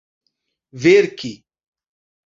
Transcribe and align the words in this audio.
verki 0.81 1.31